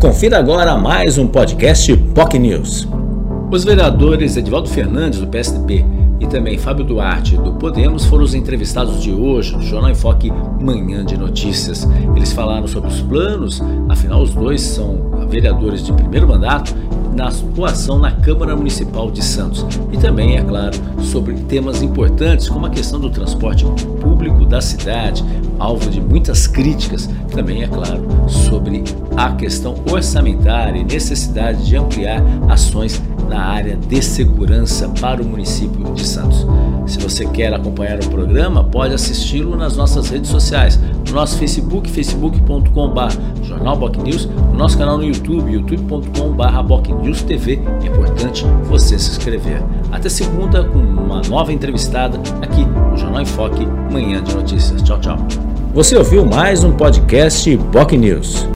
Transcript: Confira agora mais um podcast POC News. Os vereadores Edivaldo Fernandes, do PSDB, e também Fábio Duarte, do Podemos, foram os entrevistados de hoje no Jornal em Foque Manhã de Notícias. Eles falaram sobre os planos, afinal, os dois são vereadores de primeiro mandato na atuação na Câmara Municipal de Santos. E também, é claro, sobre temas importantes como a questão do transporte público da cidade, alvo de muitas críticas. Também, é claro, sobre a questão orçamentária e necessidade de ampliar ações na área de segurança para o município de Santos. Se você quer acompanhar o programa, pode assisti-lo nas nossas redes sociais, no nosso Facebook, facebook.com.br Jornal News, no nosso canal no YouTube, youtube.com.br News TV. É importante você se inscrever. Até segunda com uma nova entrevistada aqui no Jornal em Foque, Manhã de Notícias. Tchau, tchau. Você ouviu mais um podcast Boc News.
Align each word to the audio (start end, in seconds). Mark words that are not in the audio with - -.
Confira 0.00 0.38
agora 0.38 0.78
mais 0.78 1.18
um 1.18 1.26
podcast 1.26 1.94
POC 1.94 2.38
News. 2.38 2.88
Os 3.50 3.64
vereadores 3.64 4.34
Edivaldo 4.34 4.66
Fernandes, 4.66 5.20
do 5.20 5.26
PSDB, 5.26 5.84
e 6.18 6.26
também 6.26 6.56
Fábio 6.56 6.86
Duarte, 6.86 7.36
do 7.36 7.52
Podemos, 7.52 8.06
foram 8.06 8.24
os 8.24 8.32
entrevistados 8.32 9.02
de 9.02 9.12
hoje 9.12 9.54
no 9.54 9.62
Jornal 9.62 9.90
em 9.90 9.94
Foque 9.94 10.32
Manhã 10.58 11.04
de 11.04 11.18
Notícias. 11.18 11.86
Eles 12.16 12.32
falaram 12.32 12.66
sobre 12.66 12.88
os 12.88 13.02
planos, 13.02 13.62
afinal, 13.90 14.22
os 14.22 14.30
dois 14.30 14.62
são 14.62 15.26
vereadores 15.28 15.84
de 15.84 15.92
primeiro 15.92 16.26
mandato 16.26 16.74
na 17.14 17.28
atuação 17.28 17.98
na 17.98 18.12
Câmara 18.12 18.56
Municipal 18.56 19.10
de 19.10 19.22
Santos. 19.24 19.64
E 19.92 19.96
também, 19.96 20.36
é 20.36 20.42
claro, 20.42 20.76
sobre 21.02 21.34
temas 21.34 21.82
importantes 21.82 22.48
como 22.48 22.66
a 22.66 22.70
questão 22.70 23.00
do 23.00 23.10
transporte 23.10 23.64
público 24.00 24.44
da 24.44 24.60
cidade, 24.60 25.24
alvo 25.58 25.90
de 25.90 26.00
muitas 26.00 26.46
críticas. 26.46 27.08
Também, 27.32 27.62
é 27.62 27.68
claro, 27.68 28.06
sobre 28.28 28.84
a 29.16 29.32
questão 29.32 29.74
orçamentária 29.90 30.78
e 30.78 30.84
necessidade 30.84 31.66
de 31.66 31.76
ampliar 31.76 32.22
ações 32.48 33.02
na 33.28 33.44
área 33.44 33.76
de 33.76 34.02
segurança 34.02 34.88
para 35.00 35.22
o 35.22 35.24
município 35.24 35.94
de 35.94 36.06
Santos. 36.06 36.46
Se 36.86 36.98
você 36.98 37.24
quer 37.26 37.54
acompanhar 37.54 38.00
o 38.00 38.08
programa, 38.08 38.64
pode 38.64 38.92
assisti-lo 38.94 39.56
nas 39.56 39.76
nossas 39.76 40.10
redes 40.10 40.28
sociais, 40.28 40.80
no 41.10 41.16
nosso 41.16 41.36
Facebook, 41.36 41.90
facebook.com.br 41.90 43.42
Jornal 43.42 43.78
News, 44.02 44.26
no 44.26 44.54
nosso 44.54 44.78
canal 44.78 44.96
no 44.96 45.04
YouTube, 45.04 45.52
youtube.com.br 45.52 46.94
News 47.02 47.22
TV. 47.22 47.60
É 47.82 47.86
importante 47.86 48.44
você 48.64 48.98
se 48.98 49.10
inscrever. 49.10 49.62
Até 49.90 50.08
segunda 50.08 50.64
com 50.64 50.78
uma 50.78 51.20
nova 51.22 51.52
entrevistada 51.52 52.18
aqui 52.40 52.64
no 52.64 52.96
Jornal 52.96 53.22
em 53.22 53.26
Foque, 53.26 53.66
Manhã 53.92 54.22
de 54.22 54.34
Notícias. 54.34 54.82
Tchau, 54.82 55.00
tchau. 55.00 55.18
Você 55.74 55.96
ouviu 55.96 56.24
mais 56.24 56.64
um 56.64 56.72
podcast 56.72 57.56
Boc 57.56 57.92
News. 57.92 58.48